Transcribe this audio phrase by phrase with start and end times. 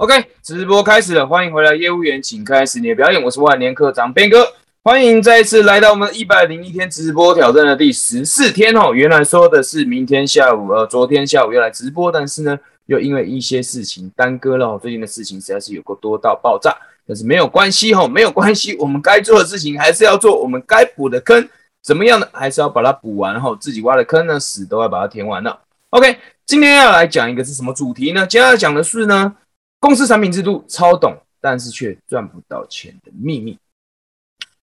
[0.00, 3.22] OK，直播开始了，欢迎回来，业务员，请开始你的表演。
[3.22, 4.50] 我是万年科长边哥，
[4.82, 8.94] 欢迎再次来到我们一百零一天直播挑战的第十四天哦。
[8.94, 14.78] 原来说的是明天下午，呃，昨天下午要来直播，但是呢，又因为一些事情耽搁了。
[14.78, 16.74] 最近的事情实在是有够多到爆炸，
[17.06, 21.46] 但是没有关系哈，没有关系，我们该做的事情还是要做，我们该补的坑
[21.82, 22.26] 怎么样呢？
[22.32, 25.60] 还是要把它补完后，自己挖的坑呢，屎都要把它填完了。
[25.90, 28.26] OK，今天要来讲一个是什么主题呢？
[28.26, 29.36] 今天要讲的是呢。
[29.80, 33.58] 公司产品制度超懂，但是却赚不到钱的秘密，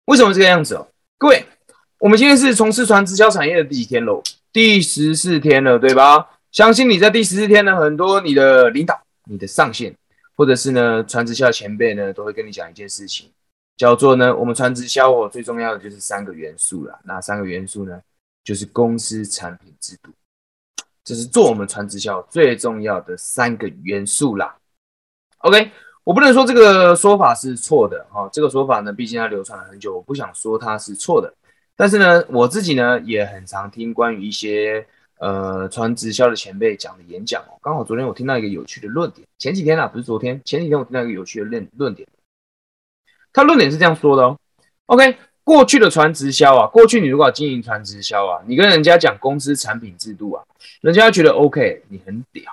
[0.06, 0.88] 为什么这个样子哦？
[1.18, 1.44] 各位，
[1.98, 4.22] 我们今天是从事传直销产业的第几天喽？
[4.54, 6.40] 第十四天了，对吧？
[6.52, 9.94] 相信你在第十四天呢，很多你的领导、你的上线，
[10.36, 13.30] 或者是呢传直销前辈呢，都会跟你讲一件事情，
[13.78, 17.00] 叫做呢，我们传直销哦，最重要的就是三个元素啦。
[17.04, 18.00] 哪三个元素呢？
[18.44, 20.12] 就是公司产品制度，
[21.04, 24.56] 这是做我们传直销最重要的三个元素啦。
[25.40, 25.72] OK，
[26.04, 31.34] 我不能说这个说法是错的哈，这个说法呢，毕竟它流传了很久，我不想说它是错的。
[31.78, 34.86] 但是呢，我自己呢也很常听关于一些
[35.18, 37.56] 呃传直销的前辈讲的演讲哦。
[37.62, 42.06] 刚好昨天我听到一个有趣的论点，前几天啊不是昨天，前几天我听到一个有趣的论论点，
[43.32, 44.38] 他论点是这样说的哦。
[44.88, 45.16] OK，
[45.46, 50.44] 过去的传直销啊，过去你如果经营传直销啊，你跟人家讲公司产品制度啊，
[50.82, 52.44] 人家觉得 OK，你很屌。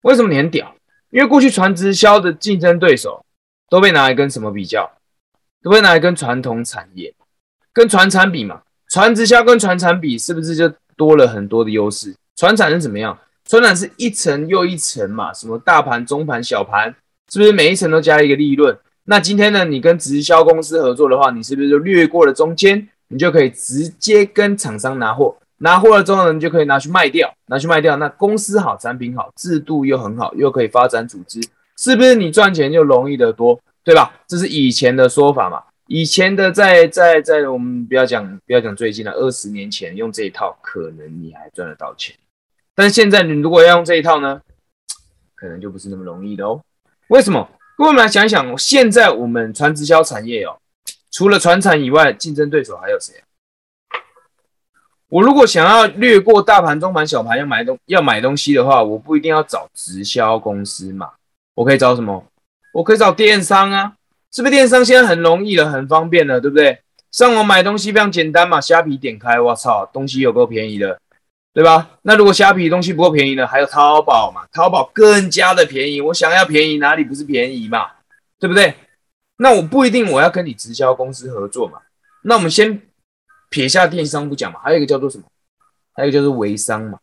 [0.00, 0.74] 为什么你很屌？
[1.10, 3.24] 因为过去传直销的竞争对手
[3.68, 4.90] 都被拿来跟什么比较？
[5.62, 7.12] 都被拿来跟传统产业、
[7.72, 8.62] 跟传产比嘛。
[8.88, 12.14] 传直销跟传产比，是不是就多了很多的优势？
[12.36, 13.18] 传产是怎么样？
[13.44, 16.94] 传产是一层又一层嘛，什么大盘、中盘、小盘，
[17.32, 18.78] 是不是每一层都加一个利润？
[19.04, 25.36] 那今天呢，你跟直销公司合作的话，你是不是就略过了中间，你就可以直接跟厂商拿货？
[25.58, 27.96] 拿货了之后呢，你就可以拿去卖掉，拿去卖掉。
[27.96, 31.40] 那公司好，产品好，制度又很好，又可以发展组织，
[31.78, 34.14] 是不是你赚钱就容易得多，对吧？
[34.26, 35.62] 这是以前的说法嘛。
[35.88, 42.14] 以前的在在在我们不要讲不要讲最近了，二十年前用这一套，可能你还赚得到钱。
[42.74, 44.40] 但现在你如果要用这一套呢，
[45.36, 46.60] 可能就不是那么容易的哦。
[47.08, 47.48] 为什么？
[47.78, 50.58] 各位我们来想一想，现在我们传直销产业哦，
[51.12, 53.14] 除了传产以外，竞争对手还有谁？
[55.08, 61.10] 我如果想要略过大盘、中盘、小盘要买东要买东西的话，我不一定要找直销公司嘛，
[61.54, 62.24] 我可以找什么？
[62.72, 63.92] 我可以找电商啊，
[64.32, 66.80] 是不是电商现在很容易了，很方便了，对不对？
[67.12, 70.98] 上网买东西非常简单嘛，虾皮点开，我操，东西有够便宜的，
[71.54, 71.88] 对吧？
[72.02, 73.46] 那如果虾皮东西不够便宜呢？
[73.46, 77.86] 还有淘宝嘛，淘宝更加的便宜，我想要便宜哪里不是便宜嘛，
[78.40, 78.74] 对不对？
[79.38, 81.78] 那我不一定我要跟你直销公司合作嘛，
[82.24, 82.82] 那我们先。
[83.48, 85.24] 撇下电商不讲嘛，还有一个叫做什么？
[85.94, 86.98] 还有一个叫做微商嘛。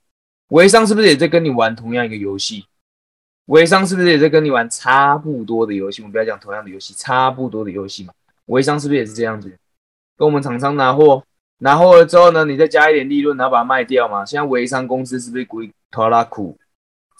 [0.50, 2.66] 微商是不是也在跟你玩同样一个游戏？
[3.48, 6.02] 微商是不是也在跟你玩差不多的游戏？
[6.02, 8.14] 我们不要讲同样的游戏，差不多的游戏嘛。
[8.46, 9.50] 微商是不是也是这样子？
[10.18, 11.24] 跟我们厂商拿货，
[11.58, 14.24] 拿货了之后呢，你再加一点利润，然后把它卖掉嘛。
[14.24, 16.58] 现在微商公司是不是归拖拉苦？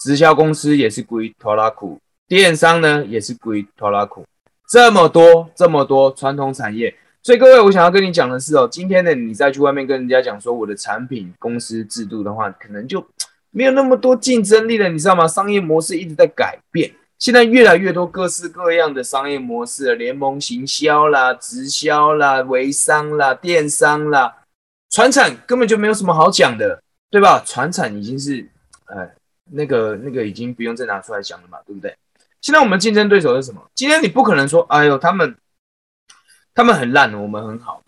[0.00, 1.98] 直销公司也是归拖拉苦，
[2.28, 4.24] 电商呢也是归拖拉苦。
[4.70, 6.94] 这么多，这么多传统产业。
[7.24, 13.02] 所以各位，我想要跟你讲的是哦，今天呢，你再去外面跟人家讲说我的产品公司制度的话，可能就
[13.50, 15.26] 没有那么多竞争力了，你知道吗？
[15.26, 24.30] 商业模式一直在改变，现在越来越多各式各样的商业模式，联盟行销啦、直销啦、微商啦、电商啦，
[24.90, 26.78] 传产根本就没有什么好讲的，
[27.10, 27.42] 对吧？
[27.46, 28.46] 传产已经是，
[28.84, 29.08] 呃，
[29.50, 31.96] 那个那个已经不用再拿出来讲了嘛，对不对？
[32.42, 33.62] 现在我们竞争对手是什么？
[33.74, 35.34] 今天你不可能说，哎呦，他们。
[36.54, 37.82] 他们很烂，我们很好，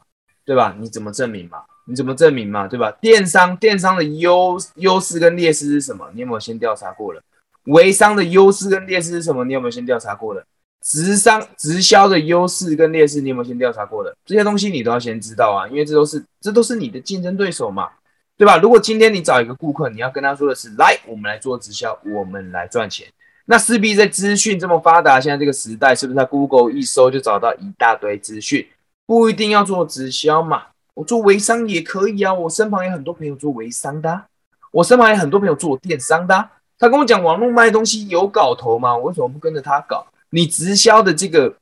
[0.45, 0.77] 对吧？
[0.79, 1.59] 你怎么证明嘛？
[1.87, 2.67] 你怎么证明嘛？
[2.67, 2.91] 对吧？
[3.01, 6.11] 电商电商的优优势跟劣势是什么？
[6.15, 7.23] 你有没有先调查过了？
[7.67, 9.45] 微商的优势跟劣势是什么？
[9.45, 10.45] 你有没有先调查过了？
[10.83, 14.17] 直商直销的优势跟劣势，你有没有先调查过了？
[14.25, 17.89] 这些东西你都要先知道啊，因为这都是这都是你的竞争对手嘛，
[18.37, 18.57] 对吧？
[18.59, 23.07] 如果今天你找一个顾客，你要跟他说的是，来，我们来做直销，我们来赚钱。
[23.49, 28.67] 那势必在资讯这么发达，现在这个时代，是不是在 Google 一搜就找到一大堆资讯？
[29.07, 32.35] 不一定要做直销嘛，我做微商也可以啊。
[32.35, 34.25] 我身旁有很多朋友做微商的，
[34.73, 36.51] 我身旁有很多朋友做电商的。
[36.77, 38.97] 他跟我讲网络卖东西有搞头吗？
[38.97, 40.05] 我为什么不跟着他搞？
[40.31, 41.55] 你直销的这个、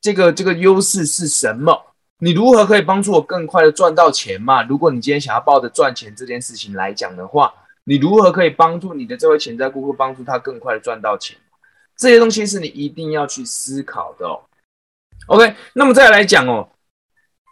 [0.00, 1.78] 这个、这个优势是什么？
[2.20, 4.62] 你如何可以帮助我更快的赚到钱嘛？
[4.62, 7.52] 如果你今天想要抱着赚钱这件事情来讲的话。
[7.90, 11.36] 你如何可以帮助你的这位潜在顾客，帮助他更快的赚到钱？
[11.96, 14.40] 这些东西是你一定要去思考的哦。
[15.26, 16.68] OK，那么再来讲哦，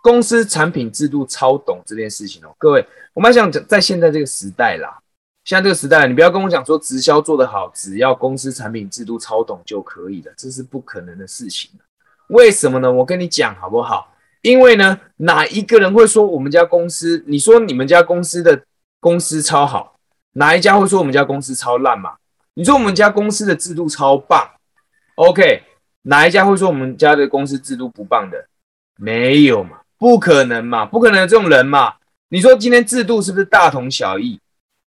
[0.01, 4.97] 公司产品制度超懂这件事情哦，各位，我们还想讲在现在这个时代啦，
[5.43, 11.69] 现在这个时代，你不要跟我讲说直销做得好，只要公司产品制度超懂就可以了，这是不可能的事情。
[12.29, 12.93] 为什么呢？
[12.93, 14.15] 我跟你讲好不好？
[14.43, 17.25] 因为呢，哪一个人会说我们家公司？
[17.27, 18.63] 你说你们家公司的
[19.01, 19.98] 公司超好，
[20.33, 22.15] 哪一家会说我们家公司超烂嘛？
[22.55, 24.49] 你说我们家公司的制度超棒
[25.17, 25.63] ，OK？
[26.03, 28.47] 哪一家会说我们家的公司制度不棒的？
[28.97, 29.79] 没有嘛？
[29.99, 30.85] 不可能嘛？
[30.85, 31.95] 不可能有这种人嘛？
[32.31, 34.41] 你说今天制度是不是大同小异？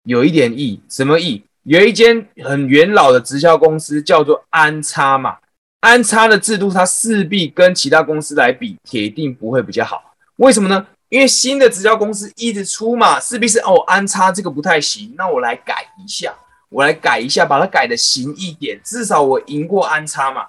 [0.03, 1.43] 有一点异，什么异？
[1.63, 5.37] 有一间很元老的直销公司叫做安插嘛。
[5.81, 10.13] 安插的制度，它势必跟其他公司来比，铁定不会比较好。
[10.37, 10.85] 为什么呢？
[11.09, 16.33] 因为新的直销公司一直出嘛，势必是哦，安插这个不太行，那我来改一下，
[16.69, 20.47] 我来改一下，把它改的行一点，至少我赢过安插嘛。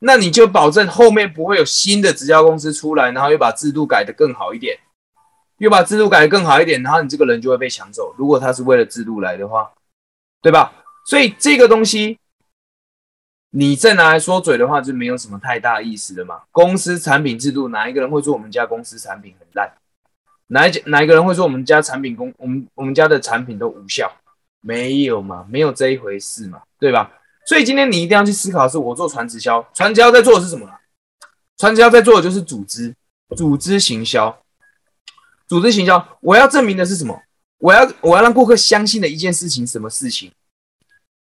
[0.00, 4.78] 那你就保证后面不会有新的直销公司出来，然后又把制度改得更好一点，
[5.58, 8.14] 又把制度改得更好一点，然后你这个人就会被抢走。
[8.16, 9.70] 如果他是为了制度来的话，
[10.40, 10.72] 对吧？
[11.06, 12.18] 所以这个东西。
[13.50, 16.42] 你再拿来说嘴的话，就没有什么太大意思的嘛。
[16.52, 19.72] 公司产品制度，哪一个人会说我们家公司产品很烂？
[20.48, 24.10] 哪一哪一个人会说我们家产品公我们我们家的产品都无效？
[24.60, 27.12] 没有嘛，没有这一回事嘛，对吧？
[27.46, 30.68] 所以今天你一定要去思考，是我做传直销，传直销在做的是什么？
[31.56, 32.94] 传直销在做的就是组织，
[33.36, 34.36] 组织行销，
[35.46, 36.18] 组织行销。
[36.20, 37.22] 我要证明的是什么？
[37.58, 40.32] 我要我要让顾客相信的一件事情，什么事情？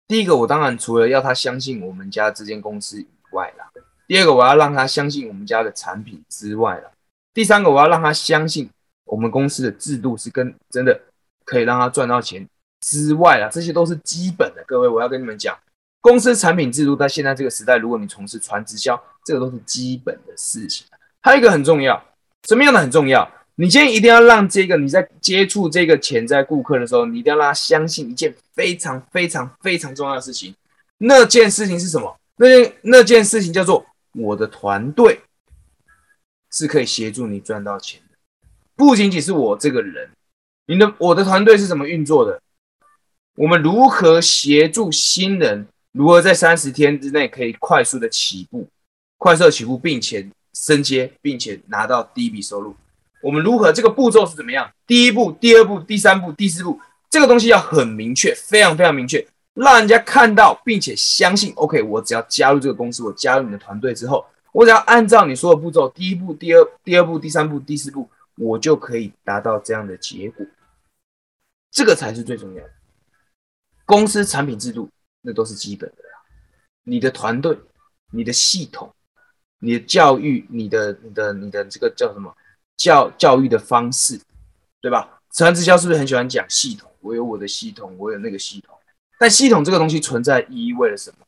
[0.07, 3.69] 第一个，我当然除了要他相信我们家这间公司以外啦，
[4.07, 6.93] 第二个，我要让他相信我们家的产品之外了。
[7.33, 8.69] 第三个，我要让他相信
[9.05, 11.01] 我们公司的制度是跟真的
[11.45, 12.47] 可以让他赚到钱
[12.81, 13.49] 之外啊。
[13.49, 14.65] 这些都是基本的。
[14.67, 15.57] 各位，我要跟你们讲，
[16.01, 20.87] 公司产品制度在现在这个时代，如果你从事传直销，这个都是基本的事情。
[21.21, 22.03] 还有一个很重要，
[22.49, 23.31] 什么样的很重要？
[23.57, 30.55] 你今天一定要让这个你在接触这个潜在顾客的时候，你一定要让他相信一件非常非常非常重要的事情。
[30.99, 32.19] 那件事情是什么？
[32.37, 35.21] 那件那件事情叫做我的团队
[36.51, 38.01] 是可以协助你赚到钱，
[38.77, 40.09] 不仅仅是我这个人。
[40.67, 42.41] 你的我的团队是怎么运作的？
[43.37, 45.67] 我们如何协助新人？
[45.93, 48.67] 如何在三十天之内可以快速的起步，
[49.17, 52.75] 快速的起步，并且升阶，并且拿到第一笔收入？
[53.23, 54.69] 我们如何这个步骤是怎么样？
[54.87, 59.25] 第一步、第二步、第三步、第四步，这个东西要很明确，非常非常明确，
[59.55, 61.53] 让人家看到并且相信。
[61.55, 70.47] OK，我只要加入这个公司，我加入你的团队之后，我只要按照你说的步骤，第一步、第二、第二步、第三步、第四步，我就可以达到这样的结果。
[71.71, 72.71] 这个才是最重要的。
[73.85, 74.89] 公司产品制度
[75.21, 75.97] 那都是基本的，
[76.85, 77.59] 你的团队、
[78.13, 78.95] 你的系统、
[79.59, 82.35] 你的教育、你的、你的、你的这个叫什么？
[82.77, 84.21] 教教育的方式，
[84.81, 85.21] 对吧？
[85.33, 86.91] 传直销是不是很喜欢讲系统？
[87.01, 88.77] 我有我的系统，我有那个系统。
[89.19, 91.27] 但系统这个东西存在意义为了什么？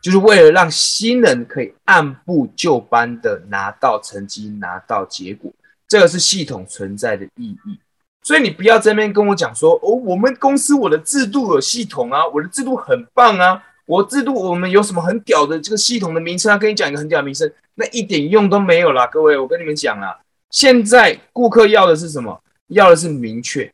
[0.00, 5.52] 就是为了让新人可以按部就班的拿到成绩，拿到结果。
[5.88, 7.78] 这个是系统存在的意义。
[8.22, 16.58] 所以你不要在那边跟我讲说，哦，我们公司我的制度有系统啊，我的制度很棒啊，我制度我们有什么很屌的这个系统的名称啊？
[16.58, 20.18] 跟你讲一个很屌的名称，那一点用都没有啦，各位，我跟你们讲啊。
[20.50, 22.42] 现在顾客要的是什么？
[22.66, 23.72] 要的是明确，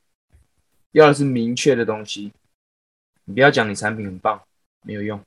[0.93, 2.31] 要的是明确的东西。
[3.25, 4.40] 你不要讲你产品很棒，
[4.87, 5.20] 没有用。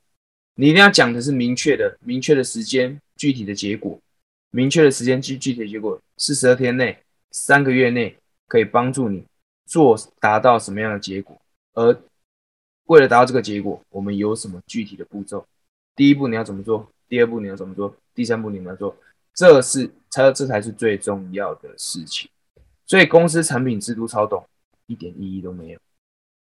[0.54, 3.98] 你一定要讲的是明确的、明确的时间、具体的结果。
[4.50, 6.98] 明确的时间具具体的结果，四十二天内、
[7.30, 9.24] 三个月内可以帮助你
[9.66, 11.40] 做达到什么样的结果？
[11.74, 11.96] 而
[12.86, 15.46] 为了达到这个结果，我们有什么具体的步骤？
[15.94, 16.88] 第一步你要怎么做？
[17.08, 17.94] 第二步你要怎么做？
[18.14, 18.96] 第三步你要做？
[19.34, 22.28] 这是才这才是最重要的事情，
[22.86, 24.44] 所以公司产品制度超懂
[24.86, 25.78] 一点意义都没有。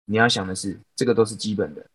[0.05, 1.85] 你要想的是，这个都是基本的。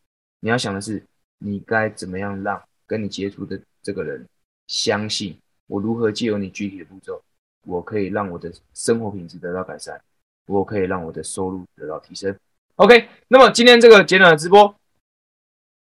[0.41, 1.03] 你要想的是，
[1.39, 4.29] 你该怎么样让跟你接触的这个人
[4.67, 5.39] 相信
[5.73, 7.19] 我如何借由你具体的步骤，
[7.65, 9.99] 我可以让我的生活品质得到改善，
[10.47, 12.37] 我可以让我的收入得到提升。
[12.77, 14.75] OK，那么今天这个简短的直播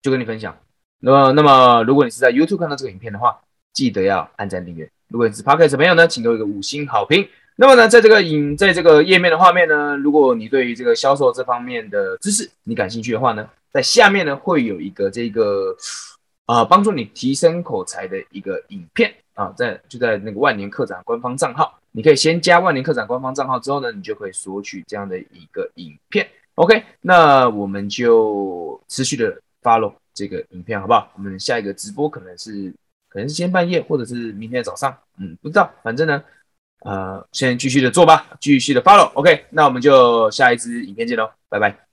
[0.02, 0.54] 就跟你分享。
[1.00, 3.40] 那么，那么如果你是在 YouTube 看到这个影片的话，
[3.72, 4.90] 记得要按赞订阅。
[5.08, 7.26] 如果你是 Podcast 朋友呢，请给我一个五星好评。
[7.56, 15.74] 那么呢，在这个影，在这个页面的画面呢，如果你对于这个销售这方面的知识你感兴趣的话呢，在下面呢会有一个这个
[16.44, 26.28] 啊帮助你提升口才的一个影片啊，在就在那个万年客展官方账号，你可以先加万年客展官方账号之后呢，你就可以索取这样的一个影片。
[26.56, 31.10] OK，那我们就持续的 follow 这个影片好不好？
[31.14, 32.74] 我们下一个直播可能是。
[33.10, 35.72] 可能是今天半夜，或者是明天早上，嗯，不知道。
[35.82, 36.22] 反正呢，
[36.80, 39.10] 呃，先继续的做吧，继续的 follow。
[39.14, 41.87] OK，那我们就下一支影片见喽，拜拜。